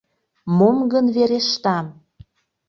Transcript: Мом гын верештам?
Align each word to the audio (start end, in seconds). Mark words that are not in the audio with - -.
Мом 0.57 0.77
гын 0.91 1.05
верештам? 1.15 1.85